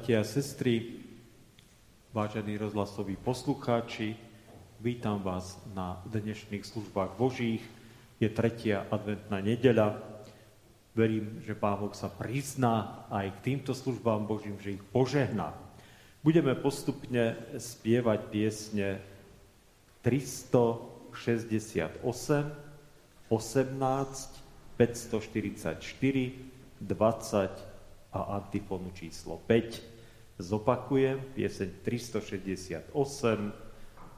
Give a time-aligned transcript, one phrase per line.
[0.00, 0.96] Bratia a sestry,
[2.16, 4.16] vážení rozhlasoví poslucháči,
[4.80, 7.60] vítam vás na dnešných službách Božích.
[8.16, 10.00] Je tretia adventná nedeľa.
[10.96, 15.52] Verím, že Pán sa prizná aj k týmto službám Božím, že ich požehná.
[16.24, 19.04] Budeme postupne spievať piesne
[20.00, 22.00] 368,
[23.28, 27.69] 18, 544, 20
[28.12, 30.40] a antifonu číslo 5.
[30.40, 32.92] Zopakujem, pieseň 368,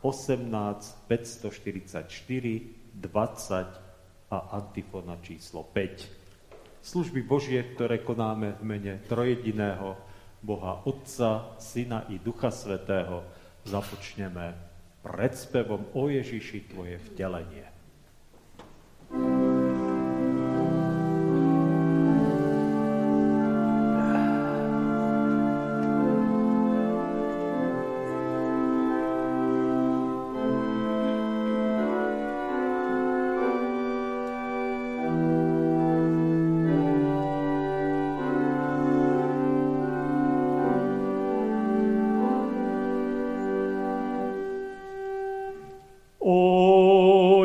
[0.03, 2.61] 18, 544,
[2.95, 6.83] 20 a antifona číslo 5.
[6.83, 9.95] Služby Božie, ktoré konáme v mene trojediného
[10.43, 13.23] Boha Otca, Syna i Ducha Svetého,
[13.63, 14.55] započneme
[15.03, 17.72] predspevom o Ježiši Tvoje vtelenie.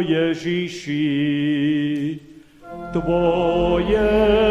[0.08, 1.04] Ježiši,
[2.96, 4.47] Tvoje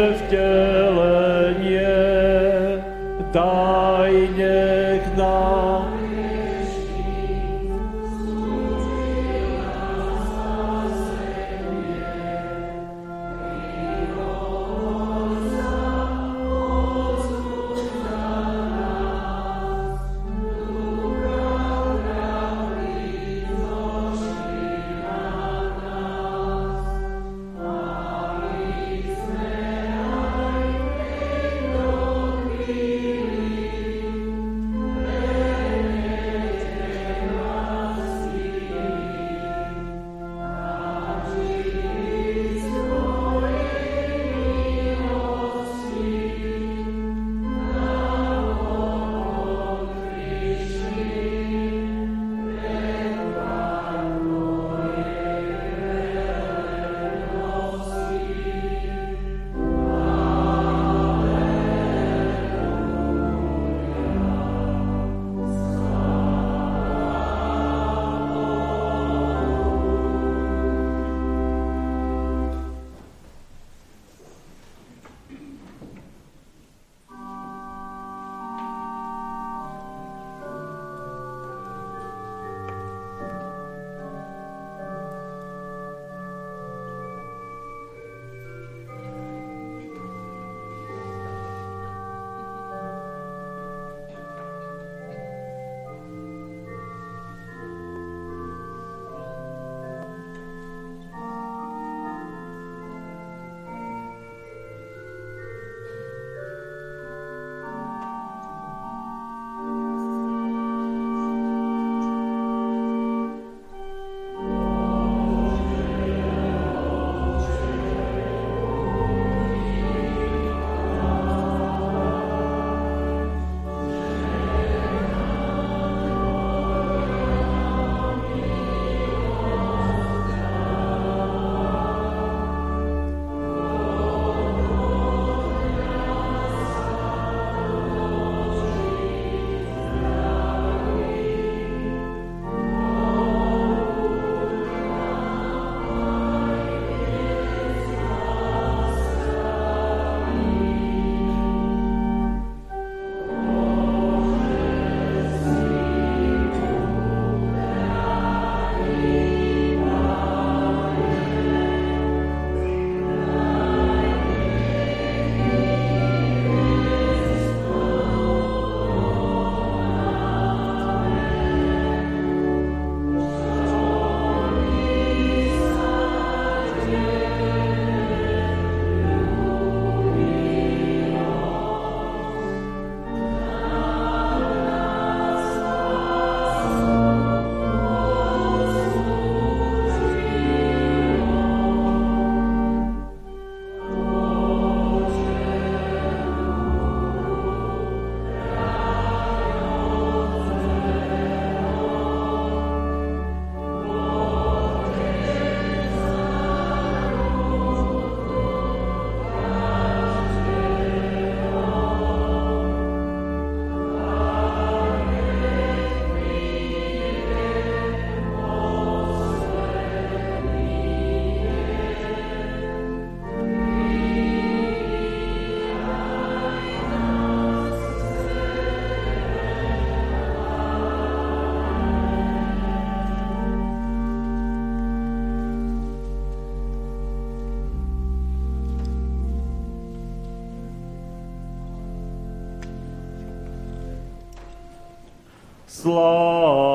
[245.77, 246.66] Sláva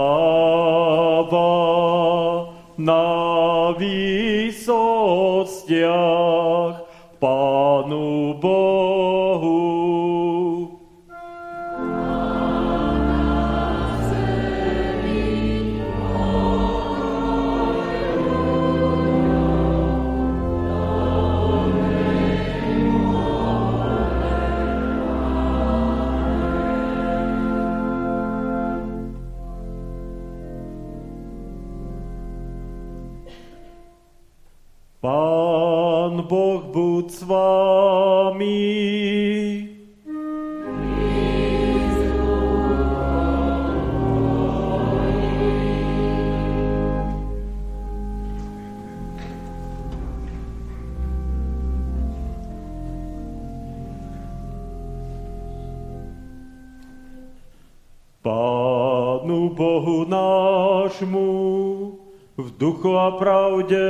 [63.16, 63.84] pravde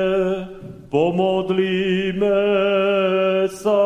[0.92, 2.40] pomodlíme
[3.48, 3.82] sa.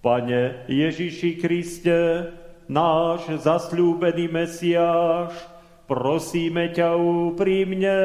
[0.00, 2.32] Pane Ježiši Kriste,
[2.70, 5.36] náš zasľúbený Mesiáš,
[5.84, 8.00] prosíme ťa úprimne,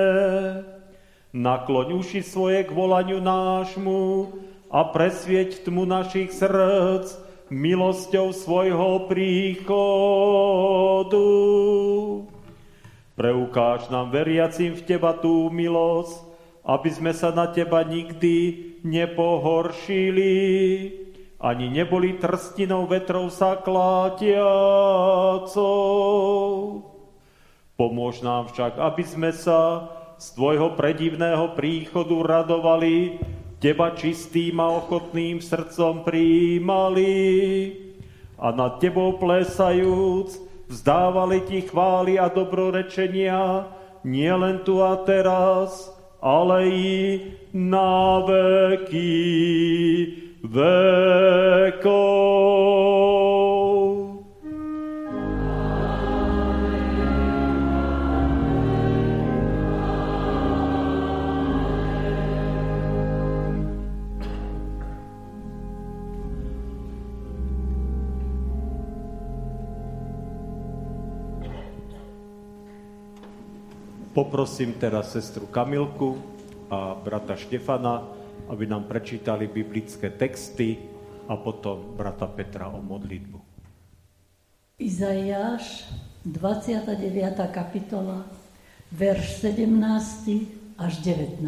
[1.32, 4.34] nakloň uši svoje k volaniu nášmu
[4.74, 7.16] a presvieť tmu našich srdc
[7.54, 9.86] milosťou svojho príchodu.
[13.16, 16.20] Preukáž nám veriacim v Teba tú milosť,
[16.68, 20.36] aby sme sa na Teba nikdy nepohoršili,
[21.40, 24.44] ani neboli trstinou vetrov sa klátiacou.
[27.80, 29.88] Pomôž nám však, aby sme sa
[30.20, 33.20] z Tvojho predivného príchodu radovali,
[33.64, 37.16] Teba čistým a ochotným srdcom prijímali
[38.36, 43.68] a nad Tebou plesajúc vzdávali Ti chvály a dobrorečenia,
[44.06, 45.90] nielen tu a teraz,
[46.22, 47.22] ale i
[47.54, 49.14] na veky
[50.46, 51.96] vekov.
[74.16, 76.16] Poprosím teraz sestru Kamilku
[76.72, 78.08] a brata Štefana,
[78.48, 80.80] aby nám prečítali biblické texty
[81.28, 83.36] a potom brata Petra o modlitbu.
[84.80, 85.92] Izaiáš,
[86.24, 86.96] 29.
[87.52, 88.24] kapitola,
[88.96, 91.44] verš 17 až 19.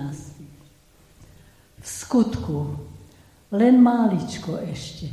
[1.80, 2.76] V skutku,
[3.56, 5.08] len máličko ešte,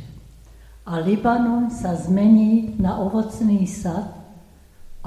[0.83, 4.11] a Libanon sa zmení na ovocný sad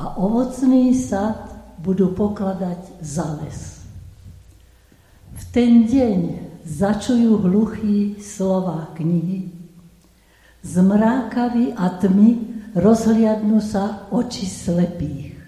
[0.00, 3.82] a ovocný sad budú pokladať za les.
[5.38, 6.18] V ten deň
[6.66, 9.48] začujú hluchí slova knihy,
[10.66, 12.30] zmrákaví a tmy
[12.74, 15.38] rozhliadnú sa oči slepých.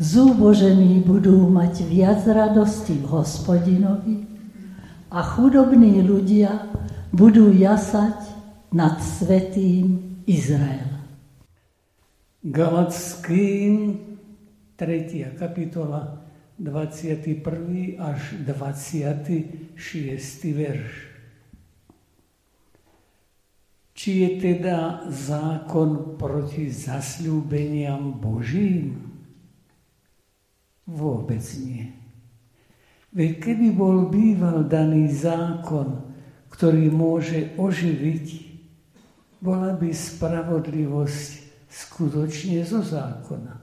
[0.00, 4.16] Zúbožení budú mať viac radosti v hospodinovi
[5.12, 6.70] a chudobní ľudia
[7.12, 8.16] budú jasať
[8.72, 11.04] nad svetým Izraela.
[12.42, 14.11] Galackým
[14.82, 15.38] 3.
[15.38, 16.18] kapitola,
[16.58, 18.02] 21.
[18.02, 19.78] až 26.
[20.58, 20.90] verš.
[23.94, 29.06] Či je teda zákon proti zasľúbeniam Božím?
[30.90, 31.94] Vôbec nie.
[33.14, 36.10] Veď keby bol býval daný zákon,
[36.50, 38.26] ktorý môže oživiť,
[39.38, 41.30] bola by spravodlivosť
[41.70, 43.61] skutočne zo zákona.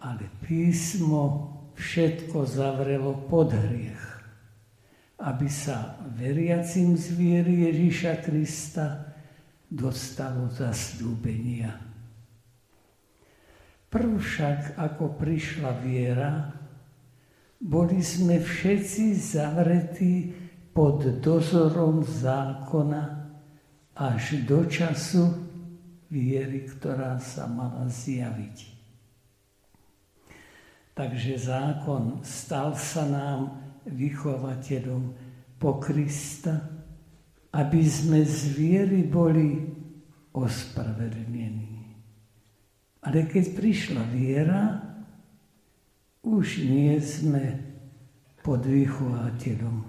[0.00, 4.04] Ale písmo všetko zavrelo pod hriech,
[5.20, 9.16] aby sa veriacim zvieri Ježíša Krista
[9.68, 11.72] dostalo zasľúbenia.
[13.90, 16.48] Prv však, ako prišla viera,
[17.60, 20.32] boli sme všetci zavretí
[20.70, 23.02] pod dozorom zákona
[23.98, 25.26] až do času
[26.08, 28.69] viery, ktorá sa mala zjaviť.
[31.00, 33.56] Takže zákon stal sa nám
[33.88, 35.16] vychovateľom
[35.56, 36.60] po Krista,
[37.56, 39.64] aby sme z viery boli
[40.36, 41.96] ospravedlnení.
[43.00, 44.76] Ale keď prišla viera,
[46.20, 47.56] už nie sme
[48.44, 49.80] pod vychovateľom,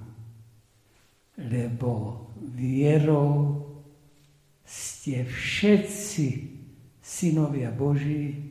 [1.44, 1.92] lebo
[2.56, 3.60] vierou
[4.64, 6.28] ste všetci
[7.04, 8.48] synovia Boží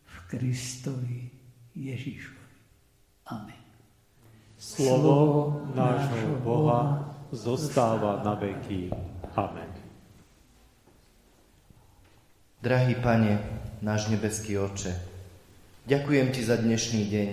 [0.00, 1.29] v Kristovi
[1.74, 2.40] Ježišovi.
[3.30, 3.60] Amen.
[4.60, 5.16] Slovo
[5.72, 8.90] nášho Boha zostáva na veky.
[9.38, 9.70] Amen.
[12.60, 13.40] Drahý Pane,
[13.80, 14.92] náš nebeský Oče,
[15.88, 17.30] ďakujem Ti za dnešný deň.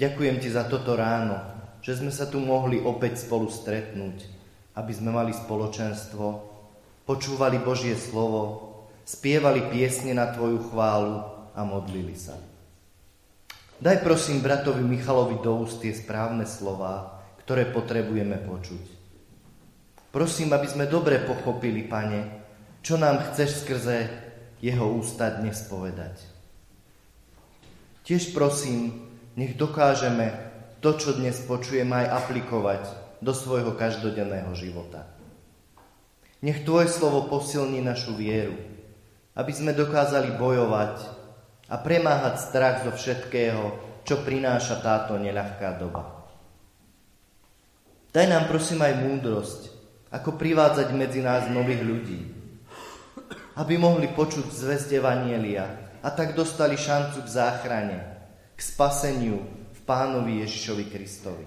[0.00, 1.36] Ďakujem Ti za toto ráno,
[1.84, 4.24] že sme sa tu mohli opäť spolu stretnúť,
[4.72, 6.24] aby sme mali spoločenstvo,
[7.04, 8.72] počúvali Božie slovo,
[9.04, 11.20] spievali piesne na Tvoju chválu
[11.52, 12.53] a modlili sa.
[13.84, 18.80] Daj prosím bratovi Michalovi do úst tie správne slova, ktoré potrebujeme počuť.
[20.08, 22.24] Prosím, aby sme dobre pochopili, Pane,
[22.80, 24.08] čo nám chceš skrze
[24.64, 26.16] jeho ústa dnes povedať.
[28.08, 29.04] Tiež prosím,
[29.36, 30.32] nech dokážeme
[30.80, 32.88] to, čo dnes počujeme, aj aplikovať
[33.20, 35.12] do svojho každodenného života.
[36.40, 38.56] Nech Tvoje slovo posilní našu vieru,
[39.36, 41.13] aby sme dokázali bojovať
[41.68, 43.62] a premáhať strach zo všetkého,
[44.04, 46.24] čo prináša táto neľahká doba.
[48.14, 49.60] Daj nám prosím aj múdrosť,
[50.14, 52.20] ako privádzať medzi nás nových ľudí,
[53.58, 55.66] aby mohli počuť zväzť Evanielia
[55.98, 57.98] a tak dostali šancu k záchrane,
[58.54, 59.42] k spaseniu
[59.74, 61.46] v Pánovi Ježišovi Kristovi.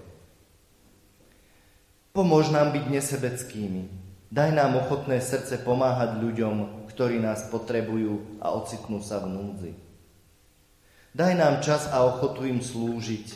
[2.12, 3.82] Pomôž nám byť nesebeckými.
[4.28, 9.87] Daj nám ochotné srdce pomáhať ľuďom, ktorí nás potrebujú a ocitnú sa v núdzi.
[11.16, 13.26] Daj nám čas a ochotu im slúžiť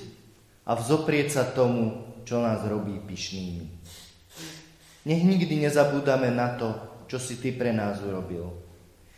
[0.69, 3.65] a vzoprieť sa tomu, čo nás robí pyšnými.
[5.03, 6.79] Nech nikdy nezabúdame na to,
[7.11, 8.55] čo si Ty pre nás urobil.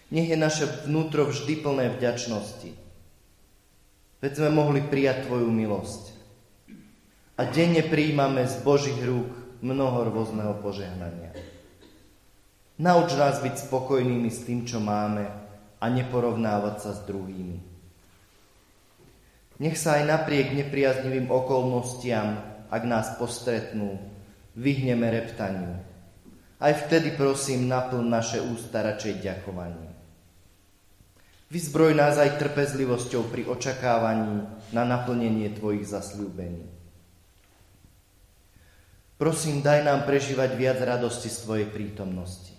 [0.08, 2.72] Nech je naše vnútro vždy plné vďačnosti.
[4.24, 6.16] Veď sme mohli prijať Tvoju milosť.
[7.34, 9.28] A denne príjmame z Božích rúk
[9.60, 11.34] mnoho rôzneho požehnania.
[12.78, 15.28] Nauč nás byť spokojnými s tým, čo máme
[15.78, 17.73] a neporovnávať sa s druhými.
[19.64, 22.36] Nech sa aj napriek nepriaznivým okolnostiam,
[22.68, 23.96] ak nás postretnú,
[24.52, 25.80] vyhneme reptaniu.
[26.60, 29.88] Aj vtedy prosím naplň naše ústa radšej ďakovaním.
[31.48, 34.44] Vyzbroj nás aj trpezlivosťou pri očakávaní
[34.76, 36.68] na naplnenie Tvojich zasľúbení.
[39.16, 42.52] Prosím, daj nám prežívať viac radosti z Tvojej prítomnosti.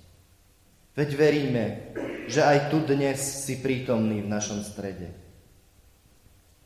[0.97, 1.93] Veď veríme,
[2.25, 5.24] že aj tu dnes si prítomný v našom strede.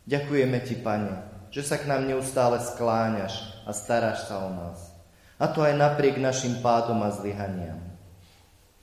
[0.05, 1.15] Ďakujeme Ti, Pane,
[1.49, 4.93] že sa k nám neustále skláňaš a staráš sa o nás.
[5.39, 7.79] A to aj napriek našim pádom a zlyhaniam.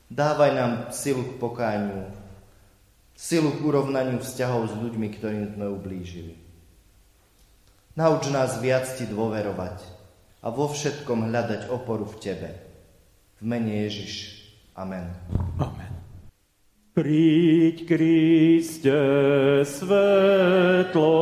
[0.08, 2.08] Dávaj nám silu k pokániu,
[3.16, 6.38] silu k urovnaniu vzťahov s ľuďmi, ktorým sme ublížili.
[7.96, 9.80] Nauč nás viac Ti dôverovať
[10.44, 12.50] a vo všetkom hľadať oporu v Tebe.
[13.40, 14.46] V mene Ježiš.
[14.76, 15.11] Amen.
[15.56, 15.95] Amen.
[16.96, 18.96] Príď, Kriste,
[19.68, 21.12] svetlo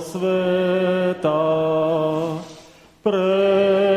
[0.00, 1.44] sveta,
[3.04, 3.91] premáha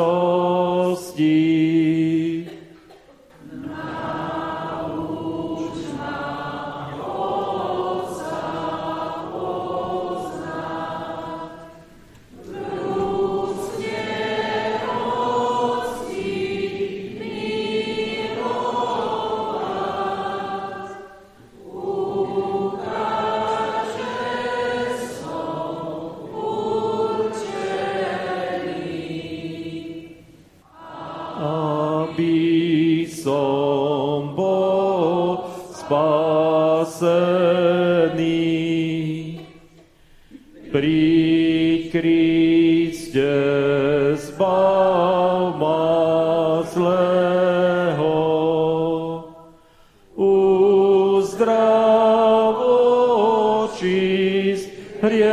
[0.00, 0.49] soul.
[32.10, 36.10] Aby som bol spasený.
[40.74, 43.34] Príď Kriste,
[44.18, 48.18] zbav ma zlého,
[50.14, 51.42] uzdrav
[53.70, 54.70] očist
[55.02, 55.30] hriešného,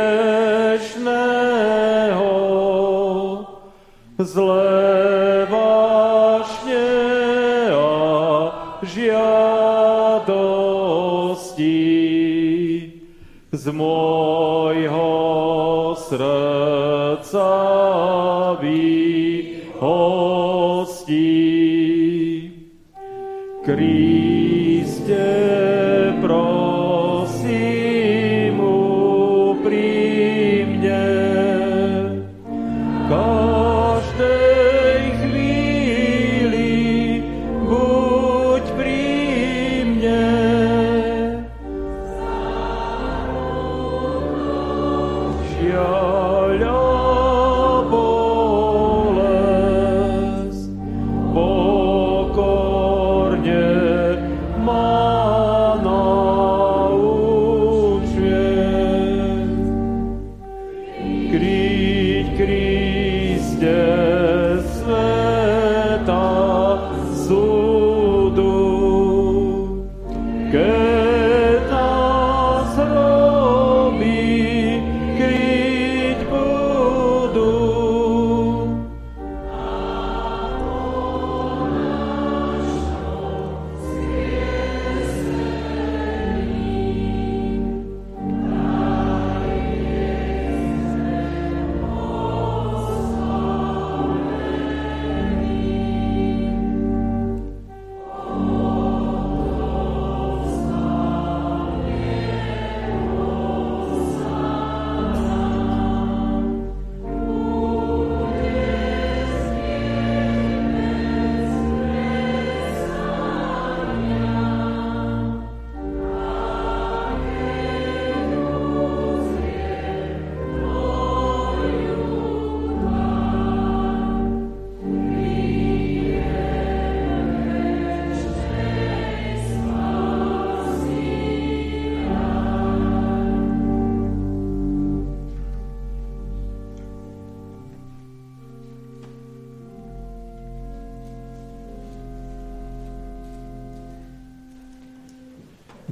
[4.18, 4.67] zlé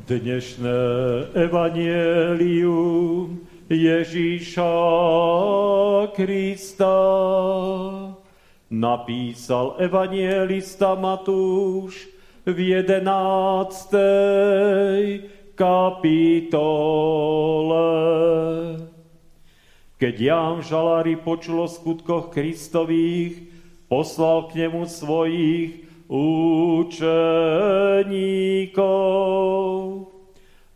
[0.06, 4.78] Dnešné evanielium Ježíša
[6.14, 6.94] Krista
[8.70, 12.06] napísal evanielista Matúš
[12.46, 15.26] v jedenáctej
[15.58, 16.38] kapitole.
[19.98, 23.42] Keď Ján Žalári počul o skutkoch Kristových,
[23.90, 26.96] poslal k nemu svojich učeníkov,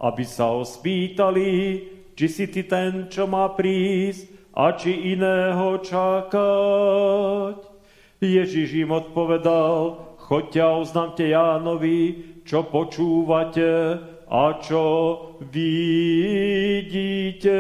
[0.01, 1.81] aby sa ho spýtali,
[2.19, 7.57] či si ty ten, čo má prísť, a či iného čakať.
[8.21, 13.97] Ježiš im odpovedal, choďte a oznámte Jánovi, čo počúvate
[14.29, 14.85] a čo
[15.41, 17.57] vidíte.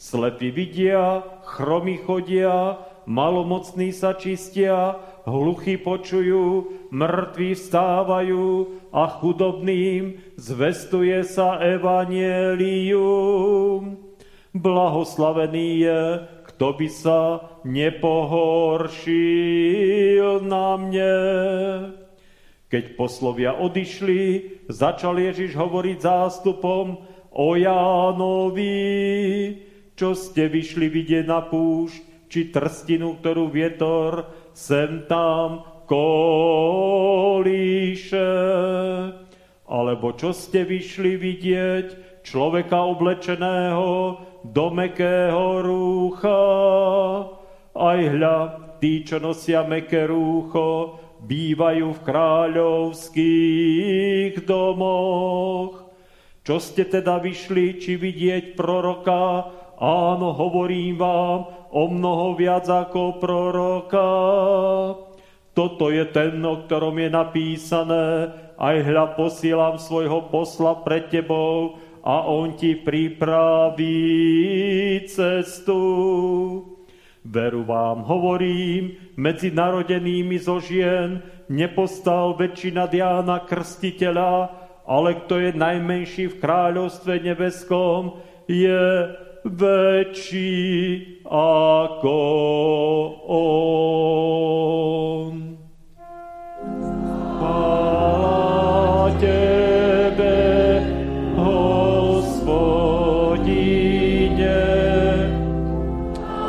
[0.00, 11.58] Slepí vidia, chromy chodia, malomocní sa čistia, hluchy počujú, mŕtvi vstávajú a chudobným zvestuje sa
[11.60, 13.00] evanielium.
[14.50, 19.00] Blahoslavený je, kto by sa nepohoršil
[20.42, 21.16] na mne.
[22.70, 27.02] Keď poslovia odišli, začal Ježiš hovoriť zástupom
[27.34, 28.78] o Jánovi,
[29.94, 34.22] čo ste vyšli vidieť na púšť, či trstinu, ktorú vietor
[34.60, 36.92] sem tam kolíše.
[39.64, 46.44] Alebo čo ste vyšli vidieť človeka oblečeného do mekého rúcha.
[47.72, 55.88] Aj hľa, tí, čo nosia meké rúcho, bývajú v kráľovských domoch.
[56.44, 59.44] Čo ste teda vyšli, či vidieť proroka?
[59.80, 64.08] Áno, hovorím vám, o mnoho viac ako proroka.
[65.54, 68.06] Toto je ten, o ktorom je napísané,
[68.60, 73.96] aj hľa posielam svojho posla pred tebou a on ti pripraví
[75.08, 75.80] cestu.
[77.20, 81.20] Veru vám hovorím, medzi narodenými zo žien
[81.52, 84.48] nepostal väčšina Diana Krstiteľa,
[84.88, 88.16] ale kto je najmenší v kráľovstve nebeskom,
[88.48, 89.12] je
[89.44, 90.52] väčší
[91.30, 92.18] ako
[93.30, 95.54] on.
[97.38, 100.82] Chvála Tebe,
[101.38, 102.50] Hospodine,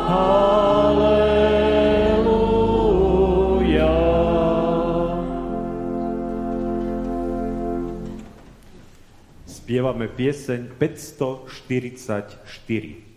[0.10, 1.14] Halleluja.
[9.46, 13.12] Spievame pieseň 544.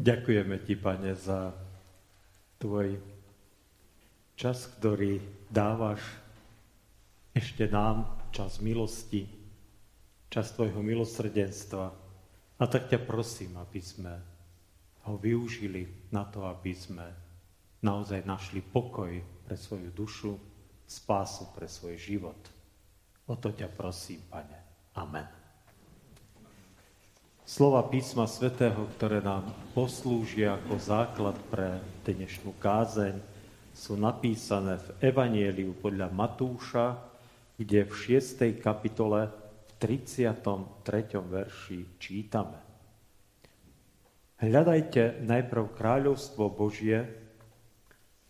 [0.00, 1.52] Ďakujeme ti, Pane, za
[2.56, 2.96] tvoj
[4.32, 5.20] čas, ktorý
[5.52, 6.00] dávaš
[7.36, 9.28] ešte nám, čas milosti,
[10.32, 11.92] čas tvojho milosrdenstva.
[12.56, 14.16] A tak ťa prosím, aby sme
[15.04, 17.04] ho využili na to, aby sme
[17.84, 19.12] naozaj našli pokoj
[19.44, 20.32] pre svoju dušu,
[20.88, 22.40] spásu pre svoj život.
[23.28, 24.88] O to ťa prosím, Pane.
[24.96, 25.39] Amen.
[27.50, 29.42] Slova písma svätého, ktoré nám
[29.74, 33.18] poslúžia ako základ pre dnešnú kázeň,
[33.74, 36.94] sú napísané v Evanieliu podľa Matúša,
[37.58, 38.54] kde v 6.
[38.62, 39.26] kapitole
[39.66, 40.30] v 33.
[41.18, 42.54] verši čítame.
[44.38, 47.02] Hľadajte najprv kráľovstvo Božie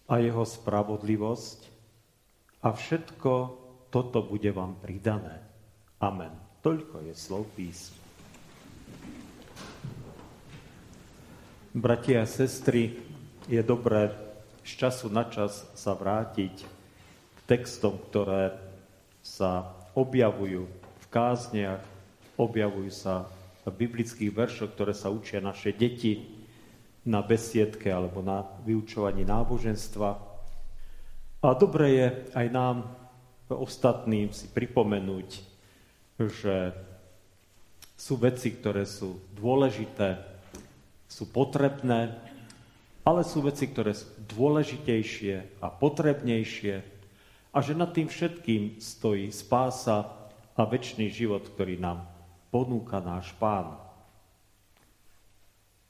[0.08, 1.60] a jeho spravodlivosť
[2.64, 3.32] a všetko
[3.92, 5.44] toto bude vám pridané.
[6.00, 6.32] Amen.
[6.64, 7.99] Toľko je slov písma.
[11.70, 12.98] Bratia a sestry,
[13.46, 14.10] je dobré
[14.66, 18.58] z času na čas sa vrátiť k textom, ktoré
[19.22, 21.78] sa objavujú v kázniach,
[22.34, 23.30] objavujú sa
[23.62, 26.42] v biblických veršoch, ktoré sa učia naše deti
[27.06, 30.10] na besiedke alebo na vyučovaní náboženstva.
[31.38, 32.76] A dobre je aj nám,
[33.46, 35.28] ostatným, si pripomenúť,
[36.18, 36.74] že
[37.94, 40.29] sú veci, ktoré sú dôležité,
[41.10, 42.14] sú potrebné,
[43.02, 46.74] ale sú veci, ktoré sú dôležitejšie a potrebnejšie
[47.50, 50.06] a že nad tým všetkým stojí spása
[50.54, 52.06] a väčší život, ktorý nám
[52.54, 53.74] ponúka náš pán.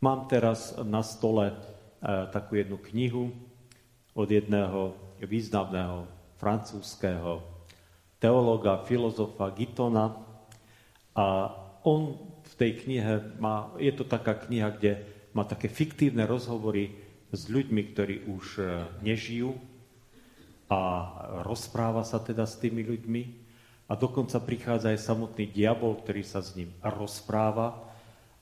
[0.01, 1.55] Mám teraz na stole e,
[2.33, 3.29] takú jednu knihu
[4.17, 6.09] od jedného významného
[6.41, 7.45] francúzského
[8.17, 10.17] teologa, filozofa Gitona
[11.13, 11.53] a
[11.85, 12.17] on
[12.51, 14.93] v tej knihe má, je to taká kniha, kde
[15.31, 16.91] má také fiktívne rozhovory
[17.31, 18.63] s ľuďmi, ktorí už e,
[19.07, 19.55] nežijú
[20.71, 20.81] a
[21.47, 23.23] rozpráva sa teda s tými ľuďmi
[23.91, 27.91] a dokonca prichádza aj samotný diabol, ktorý sa s ním rozpráva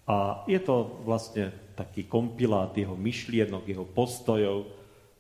[0.09, 4.73] a je to vlastne taký kompilát jeho myšlienok, jeho postojov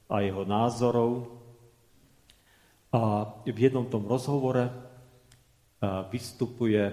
[0.09, 1.29] a jeho názorov.
[2.88, 4.72] A v jednom tom rozhovore e,
[6.09, 6.88] vystupuje,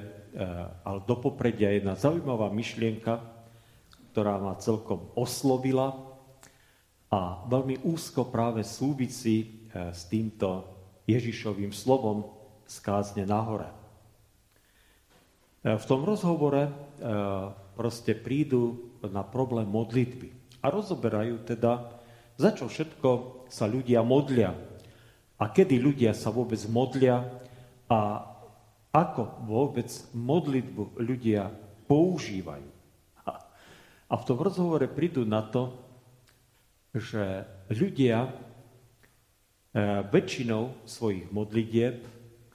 [0.83, 3.23] ale do popredia jedna zaujímavá myšlienka,
[4.11, 5.95] ktorá ma celkom oslovila
[7.07, 9.47] a veľmi úzko práve súvisí e,
[9.91, 10.67] s týmto
[11.07, 12.27] Ježišovým slovom
[12.67, 13.67] z kázne nahore.
[13.67, 13.75] E,
[15.75, 16.71] v tom rozhovore
[17.75, 20.31] proste prídu na problém modlitby
[20.63, 21.91] a rozoberajú teda,
[22.39, 24.55] za čo všetko sa ľudia modlia
[25.35, 27.27] a kedy ľudia sa vôbec modlia
[27.91, 28.23] a
[28.95, 31.51] ako vôbec modlitbu ľudia
[31.91, 32.71] používajú.
[34.07, 35.75] A v tom rozhovore prídu na to,
[36.95, 38.29] že ľudia e,
[40.07, 42.07] väčšinou svojich modlitieb,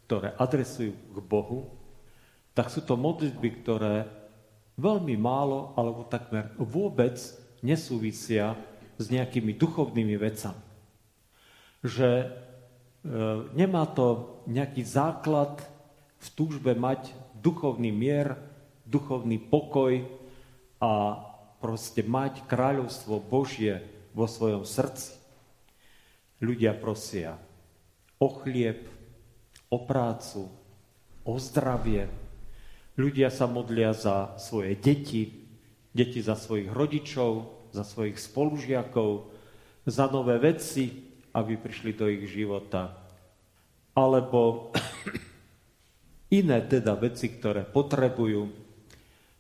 [0.09, 1.76] ktoré adresujú k Bohu,
[2.57, 4.09] tak sú to modlitby, ktoré
[4.81, 7.20] veľmi málo alebo takmer vôbec
[7.61, 8.57] nesúvisia
[8.96, 10.64] s nejakými duchovnými vecami.
[11.85, 12.29] Že e,
[13.53, 15.61] nemá to nejaký základ
[16.20, 18.37] v túžbe mať duchovný mier,
[18.85, 20.04] duchovný pokoj
[20.80, 20.92] a
[21.61, 23.80] proste mať kráľovstvo Božie
[24.12, 25.16] vo svojom srdci.
[26.40, 27.37] Ľudia prosia
[28.20, 28.85] o chlieb,
[29.72, 30.48] o prácu,
[31.24, 32.09] o zdravie.
[33.00, 35.48] Ľudia sa modlia za svoje deti,
[35.96, 39.33] deti za svojich rodičov, za svojich spolužiakov,
[39.88, 42.92] za nové veci, aby prišli do ich života.
[43.96, 44.72] Alebo
[46.31, 48.61] iné teda veci, ktoré potrebujú,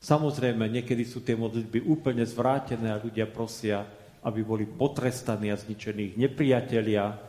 [0.00, 3.84] Samozrejme, niekedy sú tie modlitby úplne zvrátené a ľudia prosia,
[4.24, 7.20] aby boli potrestaní a zničení ich nepriatelia,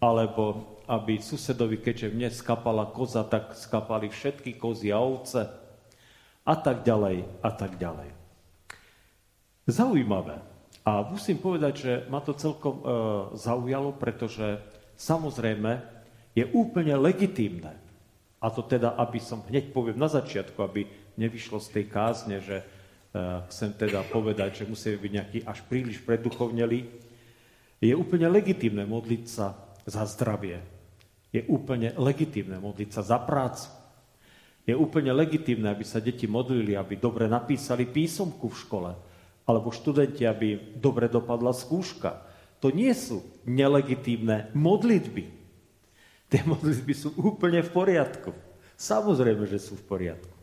[0.00, 5.44] alebo aby susedovi, keďže mne skapala koza, tak skapali všetky kozy a ovce
[6.40, 8.08] a tak ďalej a tak ďalej.
[9.68, 10.40] Zaujímavé.
[10.88, 12.82] A musím povedať, že ma to celkom e,
[13.36, 14.62] zaujalo, pretože
[14.96, 15.84] samozrejme
[16.32, 17.74] je úplne legitímne,
[18.46, 20.86] a to teda, aby som hneď poviem na začiatku, aby
[21.18, 25.98] nevyšlo z tej kázne, že uh, chcem teda povedať, že musíme byť nejaký až príliš
[26.06, 26.86] preduchovneli.
[27.82, 30.62] Je úplne legitimné modliť sa za zdravie.
[31.34, 33.66] Je úplne legitimné modliť sa za prácu.
[34.62, 38.90] Je úplne legitimné, aby sa deti modlili, aby dobre napísali písomku v škole,
[39.42, 42.22] alebo študenti, aby dobre dopadla skúška.
[42.62, 45.35] To nie sú nelegitímne modlitby.
[46.26, 48.30] Tie modlitby sú úplne v poriadku.
[48.74, 50.36] Samozrejme, že sú v poriadku.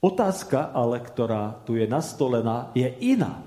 [0.00, 3.44] Otázka ale, ktorá tu je nastolená, je iná.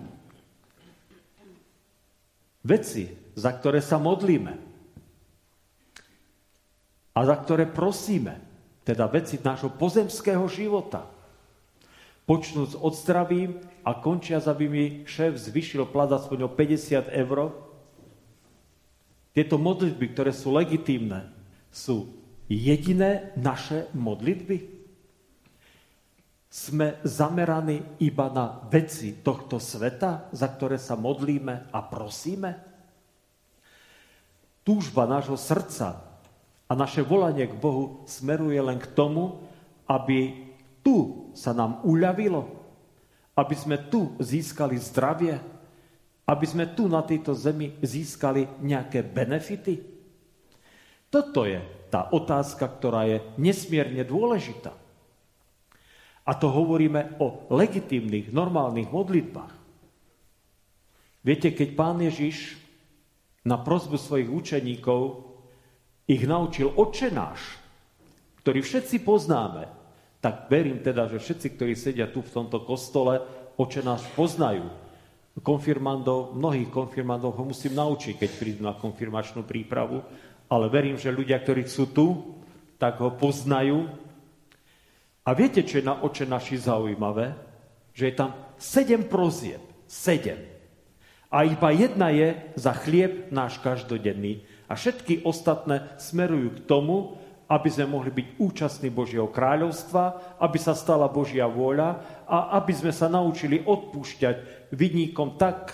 [2.61, 4.53] Veci, za ktoré sa modlíme
[7.13, 8.37] a za ktoré prosíme,
[8.85, 11.09] teda veci nášho pozemského života,
[12.23, 17.37] počnúc od zdravím a končia, aby mi šéf zvyšil plat aspoň o 50 eur.
[19.33, 21.25] Tieto modlitby, ktoré sú legitímne,
[21.73, 22.13] sú
[22.45, 24.71] jediné naše modlitby?
[26.53, 32.61] Sme zameraní iba na veci tohto sveta, za ktoré sa modlíme a prosíme?
[34.61, 36.13] Túžba nášho srdca
[36.69, 39.49] a naše volanie k Bohu smeruje len k tomu,
[39.89, 40.45] aby
[40.85, 42.45] tu sa nám uľavilo,
[43.33, 45.41] aby sme tu získali zdravie,
[46.23, 49.75] aby sme tu na tejto zemi získali nejaké benefity?
[51.11, 51.59] Toto je
[51.93, 54.73] tá otázka, ktorá je nesmierne dôležitá.
[56.23, 59.53] A to hovoríme o legitímnych, normálnych modlitbách.
[61.23, 62.55] Viete, keď pán Ježiš
[63.43, 65.29] na prozbu svojich učeníkov
[66.07, 67.59] ich naučil očenáš,
[68.43, 69.67] ktorý všetci poznáme,
[70.23, 73.19] tak verím teda, že všetci, ktorí sedia tu v tomto kostole,
[73.59, 74.67] očenáš poznajú.
[75.41, 80.05] Konfirmandov, mnohých konfirmandov ho musím naučiť, keď prídu na konfirmačnú prípravu,
[80.45, 82.37] ale verím, že ľudia, ktorí sú tu,
[82.77, 83.89] tak ho poznajú
[85.23, 87.31] a viete, čo je na oče naši zaujímavé?
[87.95, 89.63] Že je tam sedem prozieb.
[89.87, 90.39] Sedem.
[91.31, 94.43] A iba jedna je za chlieb náš každodenný.
[94.67, 97.17] A všetky ostatné smerujú k tomu,
[97.47, 102.89] aby sme mohli byť účastní Božieho kráľovstva, aby sa stala Božia vôľa a aby sme
[102.89, 105.69] sa naučili odpúšťať vidníkom tak,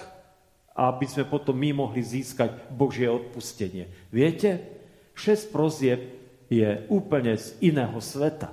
[0.76, 3.88] aby sme potom my mohli získať Božie odpustenie.
[4.12, 4.60] Viete,
[5.16, 6.02] šesť prozieb
[6.52, 8.52] je úplne z iného sveta.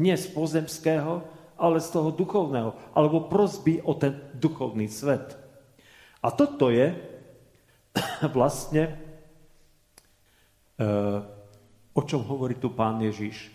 [0.00, 1.20] Nie z pozemského,
[1.60, 2.96] ale z toho duchovného.
[2.96, 5.36] Alebo prosby o ten duchovný svet.
[6.24, 6.96] A toto je
[8.36, 8.88] vlastne,
[10.80, 10.86] e,
[11.92, 13.52] o čom hovorí tu pán Ježiš,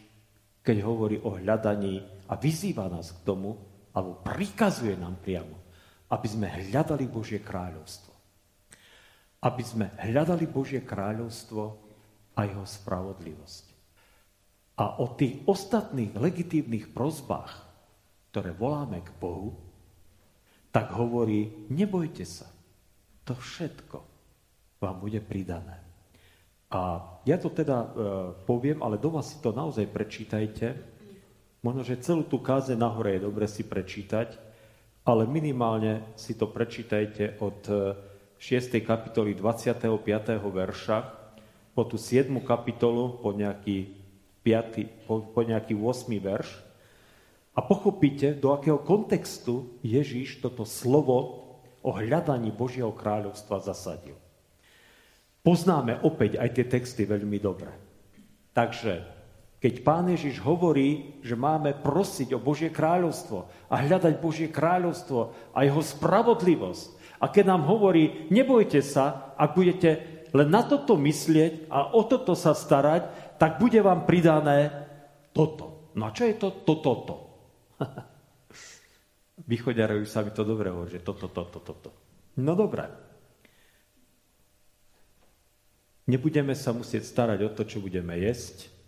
[0.61, 5.57] keď hovorí o hľadaní a vyzýva nás k tomu, alebo prikazuje nám priamo,
[6.09, 8.13] aby sme hľadali Božie kráľovstvo.
[9.39, 11.63] Aby sme hľadali Božie kráľovstvo
[12.35, 13.65] a jeho spravodlivosť.
[14.79, 17.51] A o tých ostatných legitívnych prozbách,
[18.31, 19.57] ktoré voláme k Bohu,
[20.69, 22.47] tak hovorí, nebojte sa,
[23.25, 24.09] to všetko
[24.79, 25.83] vám bude pridané.
[26.69, 27.87] A ja to teda e,
[28.45, 30.67] poviem, ale doma si to naozaj prečítajte.
[31.59, 34.39] Možno, že celú tú káze nahore je dobre si prečítať,
[35.03, 37.59] ale minimálne si to prečítajte od
[38.39, 38.79] 6.
[38.79, 39.91] E, kapitoly 25.
[40.39, 40.97] verša
[41.75, 42.31] po tú 7.
[42.47, 43.91] kapitolu, po nejaký
[44.43, 46.49] 5, po, po nejaký 8 verš
[47.55, 51.43] a pochopíte, do akého kontextu Ježíš toto slovo
[51.83, 54.15] o hľadaní Božieho kráľovstva zasadil.
[55.43, 57.71] Poznáme opäť aj tie texty veľmi dobre.
[58.55, 59.18] Takže,
[59.59, 65.59] keď pán Ježiš hovorí, že máme prosiť o Božie kráľovstvo a hľadať Božie kráľovstvo a
[65.67, 69.89] jeho spravodlivosť, a keď nám hovorí, nebojte sa, ak budete
[70.31, 74.71] len na toto myslieť a o toto sa starať, tak bude vám pridané
[75.35, 75.91] toto.
[75.99, 76.63] No a čo je to?
[76.63, 77.15] Toto, toto.
[79.51, 81.89] Východiarovi sa mi to dobre hovorí, že toto, toto, toto.
[82.39, 82.87] No dobré.
[86.07, 88.78] Nebudeme sa musieť starať o to, čo budeme jesť,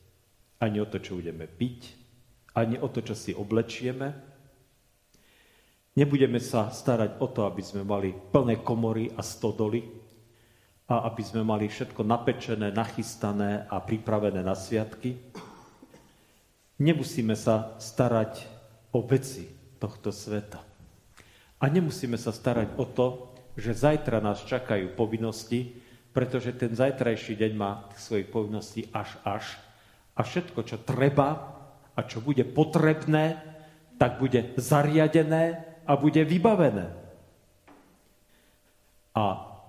[0.61, 1.97] ani o to, čo budeme piť,
[2.53, 4.13] ani o to, čo si oblečieme.
[5.97, 9.83] Nebudeme sa starať o to, aby sme mali plné komory a stodoly,
[10.91, 15.15] a aby sme mali všetko napečené, nachystané a pripravené na sviatky.
[16.83, 18.43] Nemusíme sa starať
[18.91, 19.47] o veci
[19.79, 20.59] tohto sveta.
[21.61, 23.07] A nemusíme sa starať o to,
[23.55, 25.79] že zajtra nás čakajú povinnosti,
[26.11, 29.45] pretože ten zajtrajší deň má svoje povinnosti až až.
[30.15, 31.29] A všetko, čo treba
[31.95, 33.39] a čo bude potrebné,
[33.95, 35.43] tak bude zariadené
[35.85, 36.87] a bude vybavené.
[39.11, 39.23] A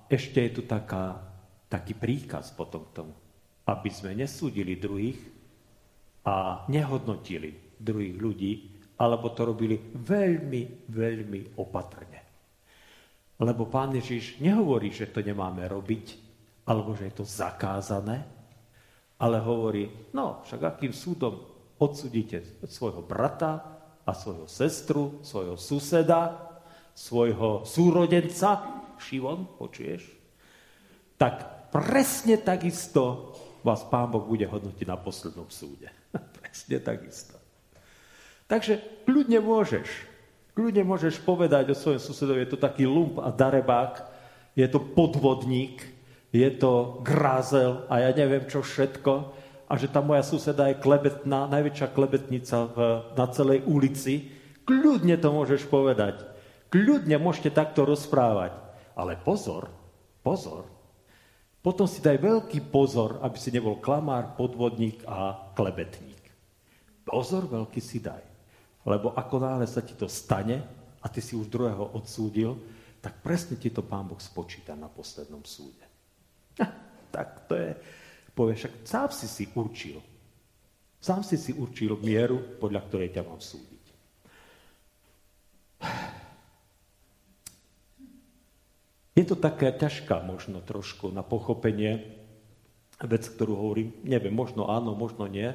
[0.06, 1.18] ešte je tu taká,
[1.66, 3.14] taký príkaz potom k tomu,
[3.66, 5.18] aby sme nesúdili druhých
[6.22, 8.52] a nehodnotili druhých ľudí,
[9.02, 12.20] alebo to robili veľmi, veľmi opatrne.
[13.42, 16.06] Lebo pán Ježiš nehovorí, že to nemáme robiť,
[16.70, 18.22] alebo že je to zakázané,
[19.22, 21.38] ale hovorí, no však akým súdom
[21.78, 23.62] odsudíte svojho brata
[24.02, 26.50] a svojho sestru, svojho suseda,
[26.90, 30.10] svojho súrodenca, Šivon, počuješ?
[31.14, 35.86] Tak presne takisto vás Pán Boh bude hodnotiť na poslednom súde.
[36.42, 37.38] presne takisto.
[38.50, 39.86] Takže kľudne môžeš,
[40.58, 44.02] kľudne môžeš povedať o svojom susedovi, je to taký lump a darebák,
[44.58, 45.80] je to podvodník,
[46.32, 49.12] je to grázel a ja neviem čo všetko
[49.68, 52.76] a že tá moja suseda je klebetná, najväčšia klebetnica v,
[53.16, 54.32] na celej ulici,
[54.64, 56.24] kľudne to môžeš povedať.
[56.72, 58.56] Kľudne môžete takto rozprávať.
[58.92, 59.72] Ale pozor,
[60.20, 60.68] pozor,
[61.62, 66.20] potom si daj veľký pozor, aby si nebol klamár, podvodník a klebetník.
[67.06, 68.20] Pozor veľký si daj.
[68.82, 70.58] Lebo ako náhle sa ti to stane
[70.98, 72.58] a ty si už druhého odsúdil,
[72.98, 75.81] tak presne ti to pán Boh spočíta na poslednom súde.
[77.12, 77.76] Tak to je,
[78.32, 80.00] povie, však sám si si určil.
[80.96, 83.84] Sám si si určil mieru, podľa ktorej ťa mám súdiť.
[89.12, 92.00] Je to také ťažká možno trošku na pochopenie
[92.96, 93.92] vec, ktorú hovorím.
[94.08, 95.52] Neviem, možno áno, možno nie.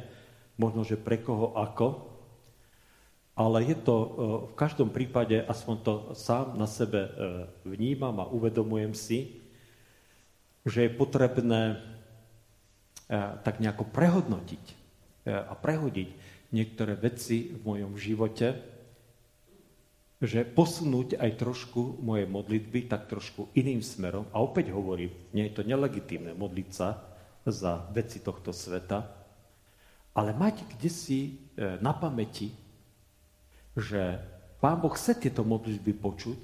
[0.62, 2.18] Možno, že pre koho ako
[3.38, 4.10] ale je to e,
[4.50, 7.10] v každom prípade, aspoň to sám na sebe e,
[7.70, 9.46] vnímam a uvedomujem si,
[10.68, 11.76] že je potrebné e,
[13.42, 14.66] tak nejako prehodnotiť
[15.28, 16.10] a prehodiť
[16.56, 18.64] niektoré veci v mojom živote,
[20.24, 24.32] že posunúť aj trošku moje modlitby tak trošku iným smerom.
[24.32, 27.04] A opäť hovorím, nie je to nelegitímne modliť sa
[27.44, 29.04] za veci tohto sveta,
[30.16, 32.56] ale mať kde si na pamäti
[33.78, 34.18] že
[34.58, 36.42] Pán Boh chce tieto modlitby počuť,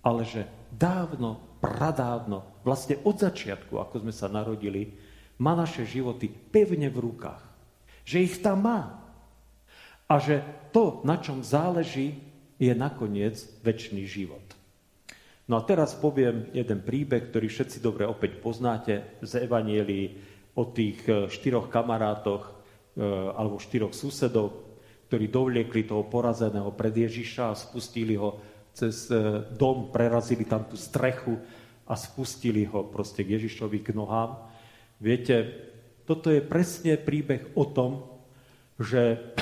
[0.00, 4.90] ale že dávno, pradávno, vlastne od začiatku, ako sme sa narodili,
[5.38, 7.42] má naše životy pevne v rukách.
[8.02, 8.98] Že ich tam má.
[10.10, 10.42] A že
[10.74, 12.18] to, na čom záleží,
[12.58, 14.42] je nakoniec väčší život.
[15.46, 20.18] No a teraz poviem jeden príbeh, ktorý všetci dobre opäť poznáte z Evanielii
[20.58, 23.04] o tých eh, štyroch kamarátoch eh,
[23.36, 24.66] alebo štyroch susedov,
[25.06, 28.42] ktorí dovliekli toho porazeného pred Ježiša a spustili ho
[28.76, 29.16] cez e,
[29.56, 31.40] dom, prerazili tam tú strechu
[31.86, 34.42] a spustili ho proste k Ježišovi k nohám.
[34.98, 35.54] Viete,
[36.06, 38.06] toto je presne príbeh o tom,
[38.78, 39.32] že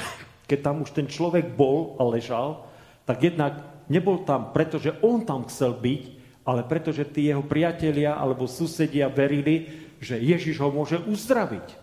[0.44, 2.68] keď tam už ten človek bol a ležal,
[3.08, 6.02] tak jednak nebol tam, pretože on tam chcel byť,
[6.44, 9.68] ale pretože tí jeho priatelia alebo susedia verili,
[10.00, 11.80] že Ježiš ho môže uzdraviť.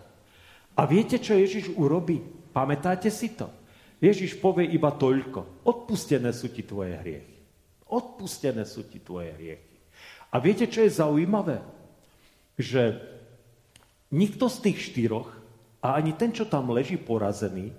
[0.78, 2.22] A viete, čo Ježiš urobí?
[2.54, 3.50] Pamätáte si to?
[4.02, 5.66] Ježiš povie iba toľko.
[5.66, 7.38] Odpustené sú ti tvoje hriechy.
[7.86, 9.71] Odpustené sú ti tvoje hriechy.
[10.32, 11.60] A viete, čo je zaujímavé?
[12.56, 12.98] Že
[14.08, 15.28] nikto z tých štyroch,
[15.82, 17.74] a ani ten, čo tam leží porazený,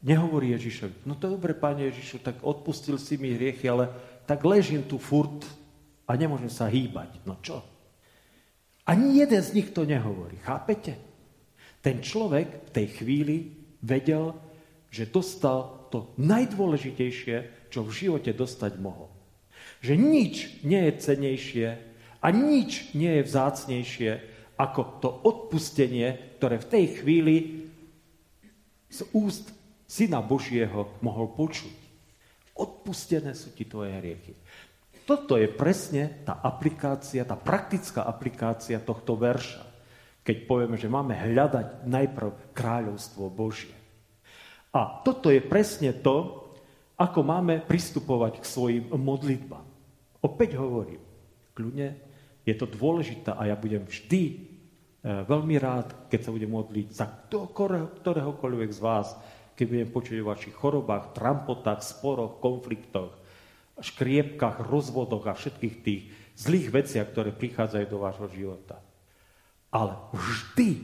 [0.00, 3.92] nehovorí Ježišovi, no to je dobre, páne Ježišu, tak odpustil si mi hriechy, ale
[4.24, 5.44] tak ležím tu furt
[6.08, 7.20] a nemôžem sa hýbať.
[7.28, 7.60] No čo?
[8.88, 10.40] Ani jeden z nich to nehovorí.
[10.40, 10.96] Chápete?
[11.84, 13.36] Ten človek v tej chvíli
[13.84, 14.34] vedel,
[14.90, 19.19] že dostal to najdôležitejšie, čo v živote dostať mohol.
[19.80, 21.68] Že nič nie je cenejšie
[22.20, 24.12] a nič nie je vzácnejšie
[24.60, 27.36] ako to odpustenie, ktoré v tej chvíli
[28.92, 29.56] z úst
[29.88, 31.72] Syna Božieho mohol počuť.
[32.60, 34.36] Odpustené sú ti tvoje hriechy.
[35.08, 39.64] Toto je presne tá aplikácia, tá praktická aplikácia tohto verša.
[40.20, 43.72] Keď povieme, že máme hľadať najprv kráľovstvo Božie.
[44.70, 46.46] A toto je presne to,
[47.00, 49.69] ako máme pristupovať k svojim modlitbám.
[50.20, 51.00] Opäť hovorím,
[51.56, 51.96] kľudne,
[52.44, 54.36] je to dôležité a ja budem vždy e,
[55.04, 57.06] veľmi rád, keď sa budem modliť za
[58.04, 59.16] ktoréhokoľvek z vás,
[59.56, 63.12] keď budem počuť o vašich chorobách, trampotách, sporoch, konfliktoch,
[63.80, 66.02] škriepkách, rozvodoch a všetkých tých
[66.36, 68.80] zlých veciach, ktoré prichádzajú do vášho života.
[69.68, 70.80] Ale vždy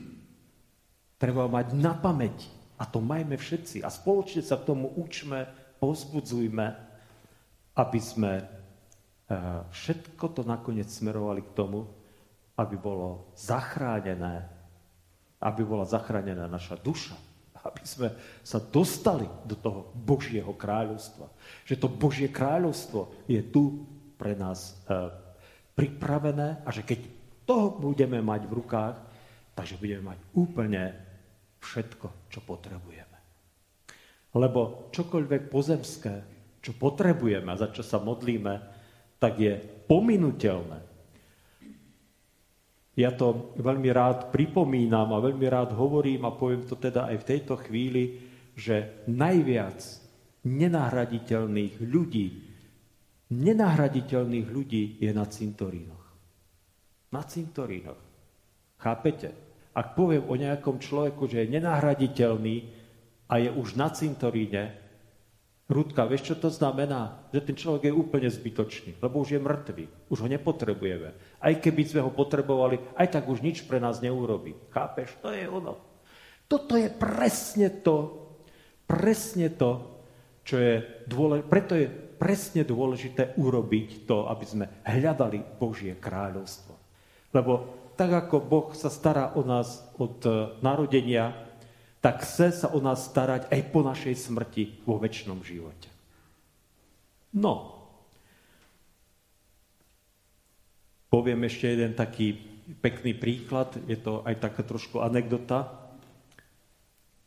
[1.17, 3.81] treba mať na pamäti, a to majme všetci.
[3.81, 5.49] A spoločne sa k tomu učme,
[5.81, 6.67] pozbudzujme,
[7.73, 8.45] aby sme eh,
[9.71, 11.83] všetko to nakoniec smerovali k tomu,
[12.57, 14.47] aby bolo zachránené,
[15.43, 17.13] aby bola zachránená naša duša,
[17.67, 18.09] aby sme
[18.41, 21.27] sa dostali do toho Božieho kráľovstva.
[21.67, 25.11] Že to Božie kráľovstvo je tu pre nás eh,
[25.77, 26.99] pripravené a že keď
[27.45, 28.95] toho budeme mať v rukách,
[29.53, 30.83] takže budeme mať úplne
[31.61, 33.17] všetko, čo potrebujeme.
[34.35, 36.13] Lebo čokoľvek pozemské,
[36.59, 38.76] čo potrebujeme a za čo sa modlíme,
[39.17, 39.57] tak je
[39.89, 40.81] pominutelné.
[42.97, 47.27] Ja to veľmi rád pripomínam a veľmi rád hovorím a poviem to teda aj v
[47.29, 48.17] tejto chvíli,
[48.57, 49.77] že najviac
[50.41, 52.27] nenahraditeľných ľudí,
[53.29, 56.05] nenahraditeľných ľudí je na cintorínoch.
[57.13, 58.01] Na cintorínoch.
[58.81, 59.29] Chápete?
[59.77, 62.57] Ak poviem o nejakom človeku, že je nenahraditeľný
[63.29, 64.86] a je už na cintoríne,
[65.67, 67.27] Rudka, vieš, čo to znamená?
[67.35, 71.11] Že ten človek je úplne zbytočný, lebo už je mŕtvý, už ho nepotrebujeme.
[71.43, 74.55] Aj keby sme ho potrebovali, aj tak už nič pre nás neurobí.
[74.71, 75.19] Chápeš?
[75.19, 75.75] To je ono.
[76.47, 78.15] Toto je presne to,
[78.87, 79.99] presne to,
[80.47, 81.51] čo je dôležité.
[81.51, 86.73] Preto je presne dôležité urobiť to, aby sme hľadali Božie kráľovstvo.
[87.35, 87.53] Lebo
[87.99, 91.46] tak ako Boh sa stará o nás od eh, narodenia,
[92.07, 95.91] tak chce sa o nás starať aj po našej smrti vo väčšnom živote.
[97.35, 97.83] No,
[101.11, 102.39] poviem ešte jeden taký
[102.79, 105.67] pekný príklad, je to aj taká trošku anekdota,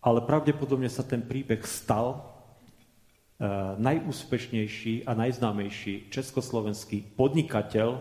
[0.01, 8.01] ale pravdepodobne sa ten príbeh stal uh, najúspešnejší a najznámejší československý podnikateľ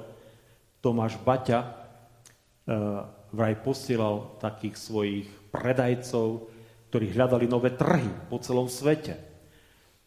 [0.79, 3.03] Tomáš Baťa uh,
[3.35, 6.55] vraj posielal takých svojich predajcov
[6.89, 9.13] ktorí hľadali nové trhy po celom svete,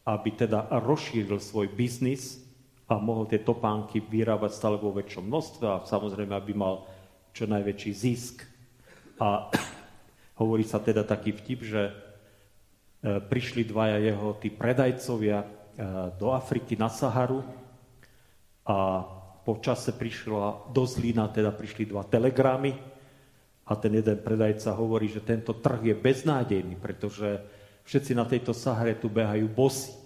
[0.03, 2.43] aby teda rozšíril svoj biznis
[2.91, 6.83] a mohol tie topánky vyrábať stále vo väčšom množstve a samozrejme, aby mal
[7.31, 8.43] čo najväčší zisk.
[9.23, 9.47] A
[10.43, 11.93] hovorí sa teda taký vtip, že e,
[13.23, 15.47] prišli dvaja jeho tí predajcovia e,
[16.19, 17.47] do Afriky na Saharu
[18.67, 19.07] a
[19.43, 22.92] po čase prišla do Zlína, teda prišli dva telegramy,
[23.73, 27.41] a ten jeden predajca hovorí, že tento trh je beznádejný, pretože
[27.89, 29.97] všetci na tejto Sahare tu behajú bosy.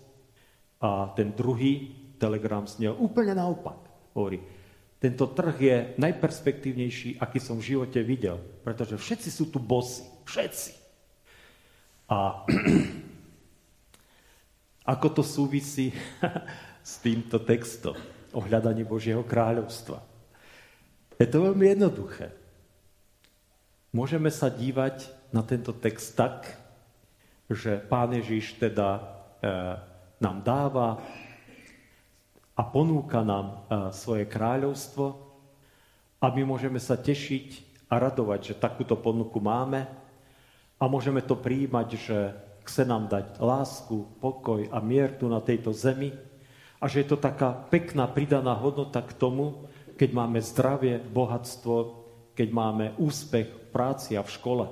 [0.79, 3.75] A ten druhý telegram snel úplne naopak.
[4.15, 4.39] Hovorí,
[5.03, 10.07] tento trh je najperspektívnejší, aký som v živote videl, pretože všetci sú tu bosy.
[10.23, 10.71] Všetci.
[12.07, 12.47] A
[14.95, 15.91] ako to súvisí
[16.95, 17.99] s týmto textom
[18.31, 19.99] o hľadaní Božieho kráľovstva?
[21.19, 22.36] Je to veľmi jednoduché.
[23.97, 26.53] Môžeme sa dívať na tento text tak,
[27.49, 29.01] že Pán Ježiš teda e,
[30.21, 31.01] nám dáva
[32.53, 33.55] a ponúka nám e,
[33.97, 35.17] svoje kráľovstvo
[36.21, 39.89] a my môžeme sa tešiť a radovať, že takúto ponuku máme
[40.77, 42.37] a môžeme to prijímať, že
[42.69, 46.13] chce nám dať lásku, pokoj a mier tu na tejto zemi
[46.77, 49.65] a že je to taká pekná pridaná hodnota k tomu,
[49.97, 52.05] keď máme zdravie, bohatstvo,
[52.37, 54.65] keď máme úspech v práci a v škole.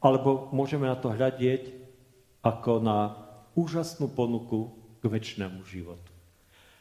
[0.00, 1.76] Alebo môžeme na to hľadieť
[2.40, 3.20] ako na
[3.52, 6.10] úžasnú ponuku k väčšnému životu.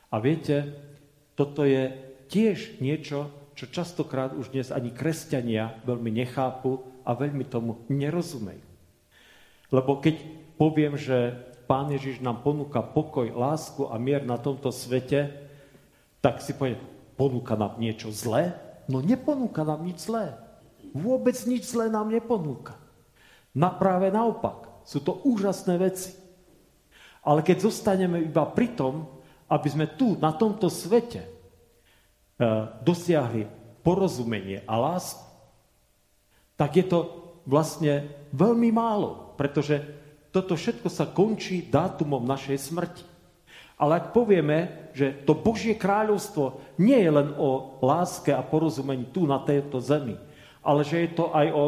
[0.07, 0.72] A viete,
[1.36, 1.91] toto je
[2.32, 8.66] tiež niečo, čo častokrát už dnes ani kresťania veľmi nechápu a veľmi tomu nerozumejú.
[9.74, 10.16] Lebo keď
[10.57, 11.34] poviem, že
[11.64, 15.32] Pán Ježiš nám ponúka pokoj, lásku a mier na tomto svete,
[16.20, 16.80] tak si poviem,
[17.16, 18.53] ponúka nám niečo zlé?
[18.91, 20.36] No neponúka nám nič zlé.
[20.94, 22.78] Vôbec nič zlé nám neponúka.
[23.58, 24.86] Na práve naopak.
[24.86, 26.14] Sú to úžasné veci.
[27.26, 29.10] Ale keď zostaneme iba pri tom,
[29.50, 31.30] aby sme tu, na tomto svete, e,
[32.86, 33.48] dosiahli
[33.82, 35.24] porozumenie a lásku,
[36.54, 37.00] tak je to
[37.44, 39.82] vlastne veľmi málo, pretože
[40.34, 43.06] toto všetko sa končí dátumom našej smrti.
[43.78, 49.26] Ale ak povieme, že to Božie kráľovstvo nie je len o láske a porozumení tu
[49.26, 50.16] na tejto zemi,
[50.64, 51.64] ale že je to aj o,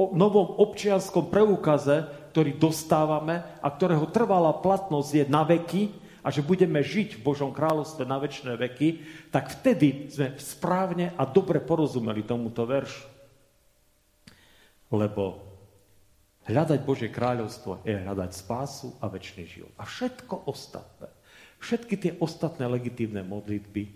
[0.00, 5.92] o novom občianskom preukaze, ktorý dostávame a ktorého trvalá platnosť je na veky
[6.24, 8.88] a že budeme žiť v Božom kráľovstve na väčšie veky,
[9.30, 13.06] tak vtedy sme správne a dobre porozumeli tomuto veršu.
[14.88, 15.44] Lebo
[16.48, 19.72] hľadať Božie kráľovstvo je hľadať spásu a väčší život.
[19.76, 21.18] A všetko ostatné
[21.58, 23.90] Všetky tie ostatné legitívne modlitby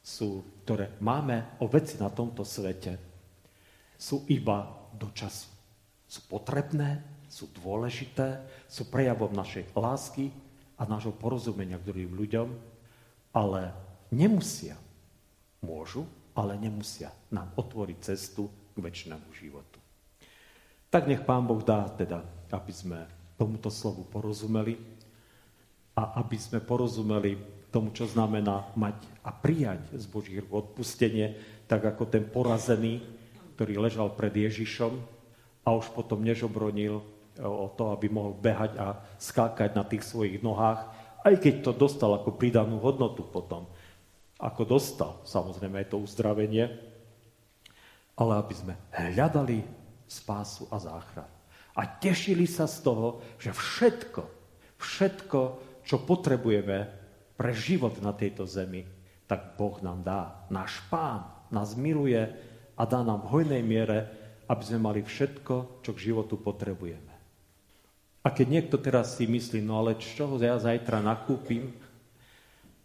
[0.00, 3.09] sú, ktoré máme o veci na tomto svete,
[4.00, 4.64] sú iba
[4.96, 5.52] do času.
[6.08, 10.32] Sú potrebné, sú dôležité, sú prejavom našej lásky
[10.80, 12.48] a nášho porozumenia k druhým ľuďom,
[13.36, 13.76] ale
[14.08, 14.74] nemusia,
[15.60, 19.78] môžu, ale nemusia nám otvoriť cestu k väčšnému životu.
[20.88, 23.04] Tak nech Pán Boh dá teda, aby sme
[23.38, 24.74] tomuto slovu porozumeli,
[26.00, 27.36] a aby sme porozumeli
[27.68, 31.36] tomu, čo znamená mať a prijať z Božích odpustenie,
[31.68, 33.04] tak ako ten porazený,
[33.60, 34.96] ktorý ležal pred Ježišom
[35.68, 37.04] a už potom nežobronil e,
[37.44, 40.88] o to, aby mohol behať a skákať na tých svojich nohách,
[41.20, 43.68] aj keď to dostal ako pridanú hodnotu potom.
[44.40, 46.72] Ako dostal, samozrejme, je to uzdravenie,
[48.16, 49.60] ale aby sme hľadali
[50.08, 51.28] spásu a záchranu.
[51.76, 54.24] A tešili sa z toho, že všetko,
[54.80, 55.40] všetko,
[55.84, 56.88] čo potrebujeme
[57.36, 58.88] pre život na tejto zemi,
[59.28, 60.48] tak Boh nám dá.
[60.48, 62.48] Náš Pán nás miluje
[62.80, 64.08] a dá nám v hojnej miere,
[64.48, 67.12] aby sme mali všetko, čo k životu potrebujeme.
[68.24, 71.76] A keď niekto teraz si myslí, no ale čo ja zajtra nakúpim,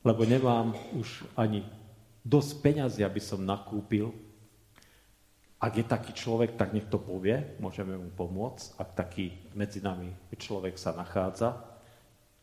[0.04, 1.64] lebo nemám už ani
[2.28, 4.12] dosť peňazí, aby som nakúpil,
[5.56, 10.12] ak je taký človek, tak nech to povie, môžeme mu pomôcť, ak taký medzi nami
[10.36, 11.56] človek sa nachádza.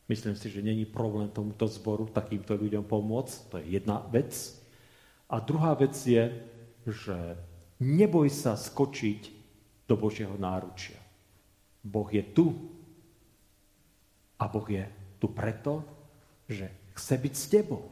[0.08, 4.32] Myslím si, že není problém tomuto zboru takýmto ľuďom pomôcť, to je jedna vec.
[5.28, 6.32] A druhá vec je,
[6.86, 7.36] že
[7.82, 9.30] neboj sa skočiť
[9.86, 10.98] do Božieho náručia.
[11.82, 12.54] Boh je tu
[14.38, 14.86] a Boh je
[15.18, 15.82] tu preto,
[16.46, 17.84] že chce byť s tebou.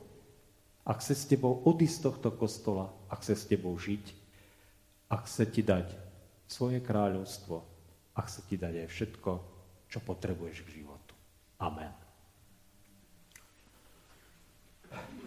[0.87, 4.05] A chce s tebou odísť z tohto kostola a chce s tebou žiť
[5.11, 5.93] a chce ti dať
[6.51, 7.63] svoje kráľovstvo
[8.15, 9.31] a chce ti dať aj všetko,
[9.87, 11.15] čo potrebuješ k životu.
[11.63, 11.95] Amen.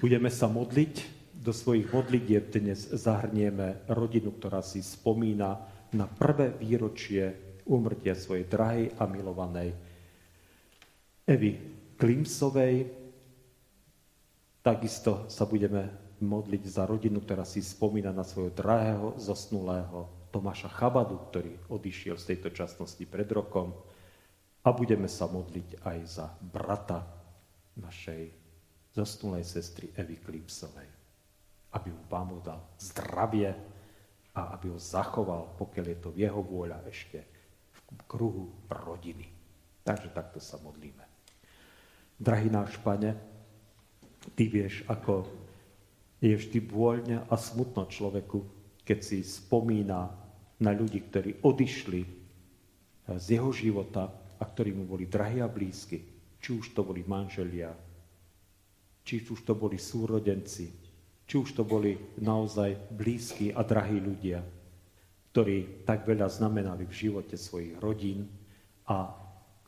[0.03, 1.22] Budeme sa modliť.
[1.43, 5.59] Do svojich modlitieb dnes zahrnieme rodinu, ktorá si spomína
[5.91, 9.75] na prvé výročie umrtia svojej drahej a milovanej
[11.27, 11.59] Evy
[11.99, 12.87] Klimsovej.
[14.63, 21.27] Takisto sa budeme modliť za rodinu, ktorá si spomína na svojho drahého, zosnulého Tomáša Chabadu,
[21.27, 23.75] ktorý odišiel z tejto časnosti pred rokom.
[24.63, 27.03] A budeme sa modliť aj za brata
[27.75, 28.31] našej
[28.95, 31.02] zosnulej sestry Evy Klipsovej.
[31.73, 33.49] Aby mu Pán dal zdravie
[34.33, 37.19] a aby ho zachoval, pokiaľ je to v jeho vôľa ešte
[37.73, 39.29] v kruhu rodiny.
[39.85, 41.05] Takže takto sa modlíme.
[42.17, 43.33] Drahý náš Pane,
[44.23, 45.27] Ty vieš, ako
[46.23, 48.39] je vždy voľne a smutno človeku,
[48.87, 50.07] keď si spomína
[50.63, 52.01] na ľudí, ktorí odišli
[53.11, 54.07] z jeho života
[54.39, 55.99] a ktorí mu boli drahí a blízky.
[56.39, 57.75] Či už to boli manželia,
[59.03, 60.82] či už to boli súrodenci,
[61.33, 64.45] či už to boli naozaj blízki a drahí ľudia,
[65.33, 68.29] ktorí tak veľa znamenali v živote svojich rodín
[68.85, 69.17] a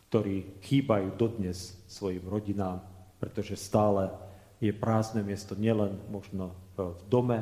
[0.06, 2.86] ktorí chýbajú dodnes svojim rodinám,
[3.18, 4.14] pretože stále
[4.62, 7.42] je prázdne miesto nielen možno v dome,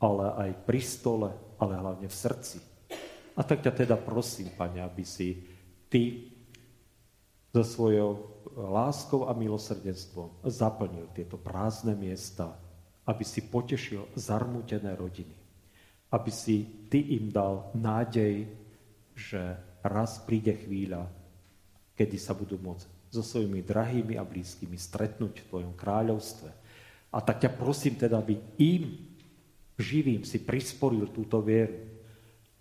[0.00, 1.28] ale aj pri stole,
[1.60, 2.56] ale hlavne v srdci.
[3.36, 5.44] A tak ťa teda prosím, Pane, aby si
[5.92, 6.24] Ty
[7.52, 8.10] so svojou
[8.56, 12.71] láskou a milosrdenstvom zaplnil tieto prázdne miesta,
[13.06, 15.34] aby si potešil zarmútené rodiny.
[16.12, 18.46] Aby si Ty im dal nádej,
[19.16, 21.10] že raz príde chvíľa,
[21.98, 26.48] kedy sa budú môcť so svojimi drahými a blízkymi stretnúť v Tvojom kráľovstve.
[27.12, 28.96] A tak ťa prosím teda, aby im
[29.76, 31.76] živým si prisporil túto vieru,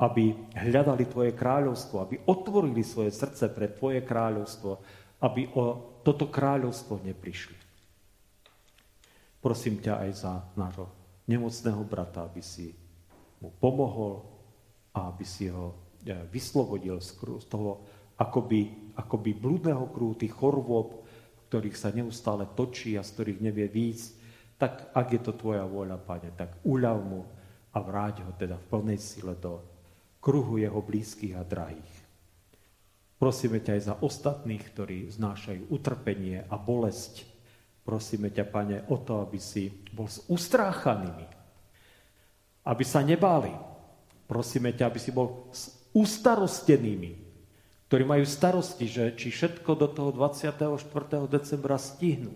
[0.02, 4.82] aby hľadali Tvoje kráľovstvo, aby otvorili svoje srdce pre Tvoje kráľovstvo,
[5.22, 5.66] aby o
[6.02, 7.61] toto kráľovstvo neprišli.
[9.42, 10.88] Prosím ťa aj za nášho
[11.26, 12.78] nemocného brata, aby si
[13.42, 14.22] mu pomohol
[14.94, 17.18] a aby si ho eh, vyslobodil z
[17.50, 17.82] toho
[18.22, 21.02] akoby, akoby blúdneho krúhu, tých chorôb,
[21.50, 24.10] ktorých sa neustále točí a z ktorých nevie výjsť,
[24.62, 27.26] tak ak je to tvoja vôľa, Pane, tak uľav mu
[27.74, 29.58] a vráť ho teda v plnej sile do
[30.22, 31.94] kruhu jeho blízkych a drahých.
[33.18, 37.26] Prosíme ťa aj za ostatných, ktorí znášajú utrpenie a bolesť.
[37.82, 41.26] Prosíme ťa, Pane, o to, aby si bol s ustráchanými,
[42.70, 43.50] aby sa nebáli.
[44.30, 47.12] Prosíme ťa, aby si bol s ustarostenými,
[47.90, 50.64] ktorí majú starosti, že či všetko do toho 24.
[51.28, 52.32] decembra stihnú,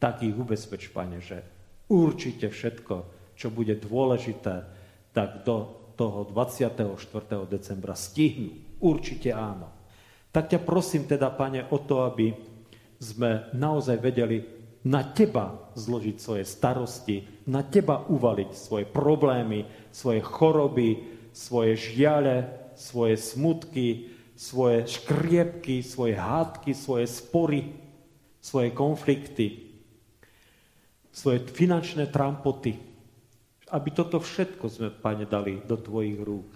[0.00, 1.44] tak ich ubezpeč, Pane, že
[1.92, 2.94] určite všetko,
[3.38, 4.66] čo bude dôležité,
[5.14, 6.82] tak do toho 24.
[7.46, 8.82] decembra stihnú.
[8.82, 9.70] Určite áno.
[10.34, 12.34] Tak ťa prosím teda, Pane, o to, aby
[12.98, 14.57] sme naozaj vedeli
[14.88, 20.90] na Teba zložiť svoje starosti, na Teba uvaliť svoje problémy, svoje choroby,
[21.36, 27.68] svoje žiale, svoje smutky, svoje škriepky, svoje hádky, svoje spory,
[28.40, 29.76] svoje konflikty,
[31.12, 32.80] svoje finančné trampoty.
[33.68, 36.48] Aby toto všetko sme, Pane, dali do Tvojich rúk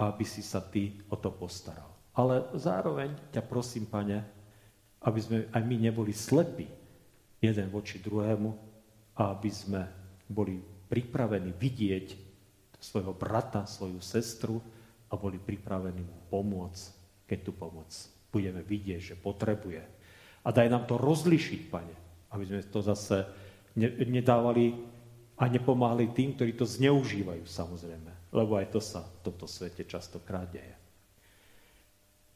[0.00, 1.92] a aby si sa Ty o to postaral.
[2.16, 4.24] Ale zároveň ťa prosím, Pane,
[5.04, 6.81] aby sme aj my neboli slepí
[7.42, 8.50] jeden voči druhému
[9.18, 9.82] a aby sme
[10.30, 12.06] boli pripravení vidieť
[12.78, 14.62] svojho brata, svoju sestru,
[15.12, 16.84] a boli pripravení mu pomôcť,
[17.28, 17.92] keď tú pomoc
[18.32, 19.84] budeme vidieť, že potrebuje.
[20.42, 21.94] A daj nám to rozlišiť, Pane,
[22.32, 23.28] aby sme to zase
[23.76, 24.72] nedávali
[25.36, 28.32] a nepomáhali tým, ktorí to zneužívajú, samozrejme.
[28.32, 30.72] Lebo aj to sa v tomto svete častokrát deje.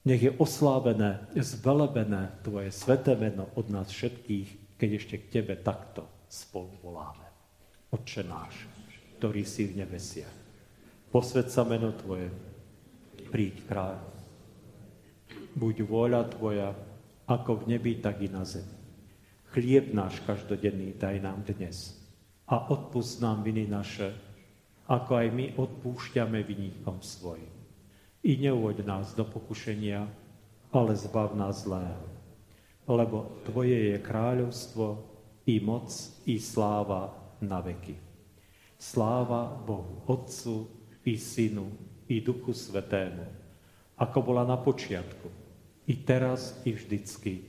[0.05, 6.29] Nech je oslávené, zvelebené Tvoje sveté meno od nás všetkých, keď ešte k Tebe takto
[6.29, 7.27] spolu voláme.
[7.93, 8.69] Otče náš,
[9.17, 10.37] ktorý si v nebesiach,
[11.09, 12.29] posved sa meno Tvoje,
[13.33, 13.97] príď kráľ.
[15.57, 16.71] Buď vôľa Tvoja,
[17.27, 18.77] ako v nebi, tak i na zemi.
[19.57, 21.97] Chlieb náš každodenný daj nám dnes
[22.45, 24.13] a odpust nám viny naše,
[24.87, 27.51] ako aj my odpúšťame vyníkom svojim.
[28.23, 30.07] I neuvoď nás do pokušenia,
[30.71, 32.16] ale zbav nás zlého.
[32.87, 34.87] Lebo Tvoje je kráľovstvo,
[35.47, 35.91] i moc,
[36.27, 37.95] i sláva na veky.
[38.79, 40.67] Sláva Bohu Otcu,
[41.07, 41.71] i Synu,
[42.11, 43.27] i Duchu Svetému,
[43.95, 45.31] ako bola na počiatku,
[45.87, 47.47] i teraz, i vždycky,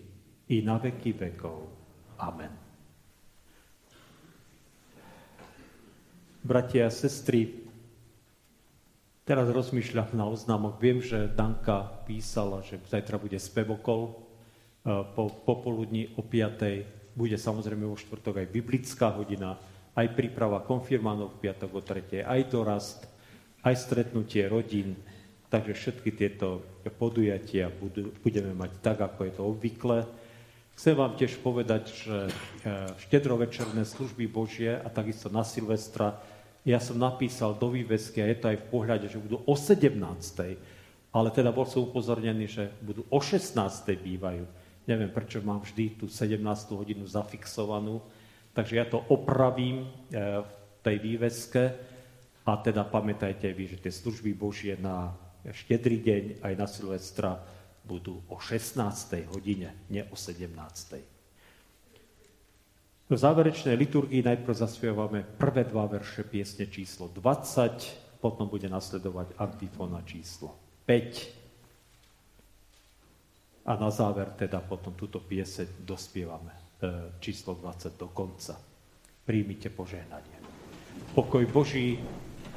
[0.48, 1.66] i na veky vekov.
[2.22, 2.54] Amen.
[6.46, 7.68] Bratia a sestry,
[9.28, 10.80] teraz rozmýšľam na oznámok.
[10.80, 14.27] Viem, že Danka písala, že zajtra bude spevokol
[14.88, 17.12] po popoludní o 5.
[17.18, 19.60] Bude samozrejme vo štvrtok aj biblická hodina,
[19.98, 22.24] aj príprava konfirmánov v piatok o 3.
[22.24, 23.04] aj dorast,
[23.68, 24.96] aj stretnutie rodín.
[25.48, 26.64] Takže všetky tieto
[27.00, 29.98] podujatia budú, budeme mať tak, ako je to obvykle.
[30.78, 32.32] Chcem vám tiež povedať, že e,
[33.10, 36.20] štedrovečerné služby Božie a takisto na Silvestra,
[36.68, 40.04] ja som napísal do vývesky a je to aj v pohľade, že budú o 17.
[41.16, 43.56] Ale teda bol som upozornený, že budú o 16.
[43.88, 44.67] bývajú.
[44.88, 46.42] Neviem, prečo mám vždy tú 17.
[46.72, 48.00] hodinu zafixovanú,
[48.58, 51.64] Takže ja to opravím eh, v tej výveske
[52.42, 55.14] a teda pamätajte vy, že tie služby Božie na
[55.46, 57.38] štedrý deň aj na Silvestra
[57.86, 58.82] budú o 16.
[59.30, 60.58] hodine, nie o 17.
[63.08, 70.02] V záverečnej liturgii najprv zaspievame prvé dva verše piesne číslo 20, potom bude nasledovať antifona
[70.02, 70.58] číslo
[70.90, 71.37] 5
[73.68, 76.56] a na záver teda potom túto pieseň dospievame.
[76.80, 78.56] E, číslo 20 do konca.
[79.28, 80.40] Príjmite požehnanie.
[81.12, 82.00] Pokoj Boží,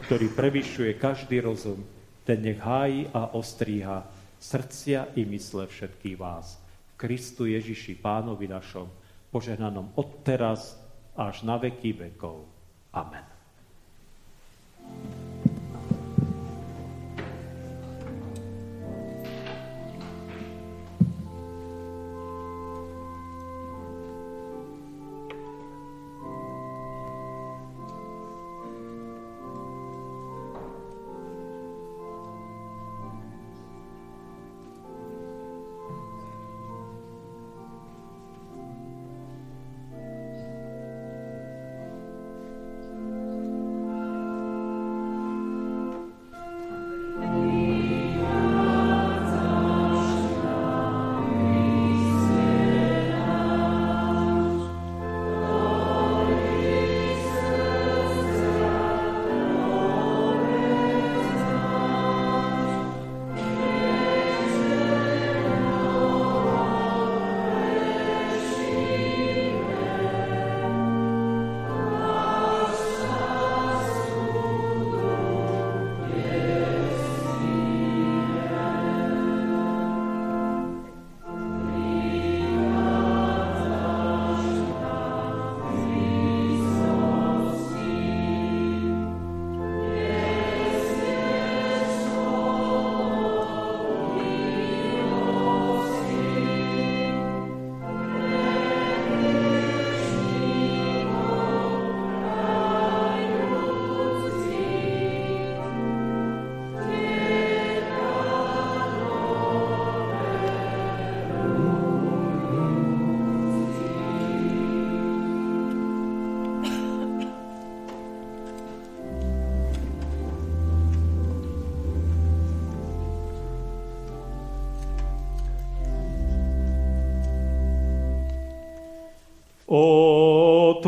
[0.07, 1.83] ktorý prevyšuje každý rozum,
[2.23, 4.07] ten nech hájí a ostríha
[4.39, 6.63] srdcia i mysle všetkých vás.
[6.95, 8.87] Kristu Ježiši, Pánovi našom,
[9.35, 10.79] požehnanom od teraz
[11.19, 12.47] až na veky vekov.
[12.95, 13.25] Amen.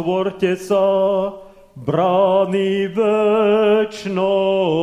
[0.02, 0.82] Otvorte sa,
[1.78, 4.81] brány večnosti.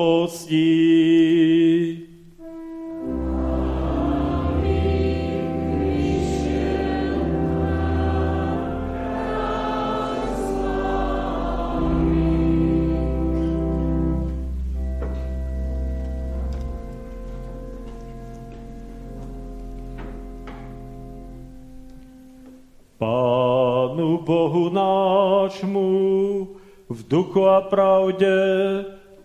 [27.30, 28.34] Duchu a pravde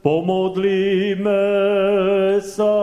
[0.04, 1.40] pomodlíme
[2.44, 2.76] sa.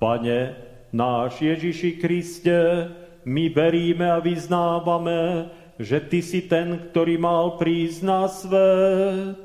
[0.00, 0.56] Pane,
[0.96, 2.88] náš Ježiši Kriste,
[3.28, 9.36] my veríme a vyznávame, že Ty si ten, ktorý mal prísť na svet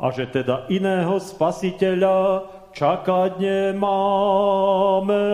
[0.00, 5.26] a že teda iného spasiteľa, čakať nemáme.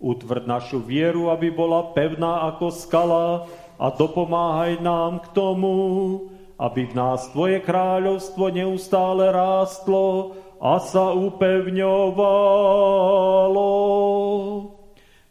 [0.00, 3.44] Utvrd našu vieru, aby bola pevná ako skala
[3.82, 5.74] a dopomáhaj nám k tomu,
[6.54, 12.14] aby v nás Tvoje kráľovstvo neustále rástlo a sa upevňovalo.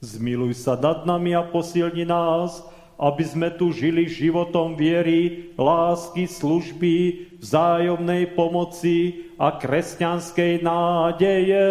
[0.03, 2.59] Zmiluj sa nad nami a posilni nás,
[2.99, 11.67] aby sme tu žili životom viery, lásky, služby, vzájomnej pomoci a kresťanskej nádeje,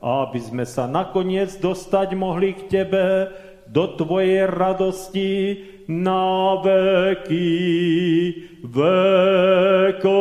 [0.00, 3.28] aby sme sa nakoniec dostať mohli k Tebe,
[3.76, 5.60] do Tvojej radosti
[5.92, 7.52] na veky
[8.64, 10.16] vekov.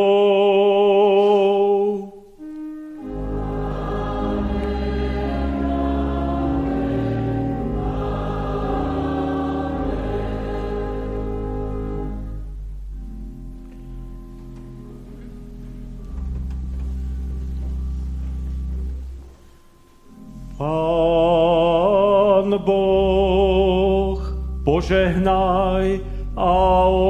[24.75, 26.03] Požehnaj
[26.35, 26.51] a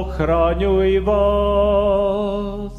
[0.05, 2.77] ochraňuj vás.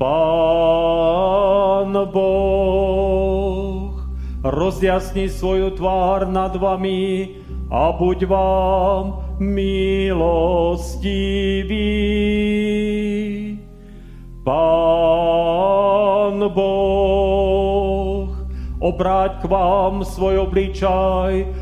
[0.00, 3.92] Pán Boh,
[4.40, 10.32] rozjasni svoju tvár nad vami a buď vám milostivý.
[14.48, 18.32] Pán Boh,
[18.80, 21.61] obráť k vám svoj obličaj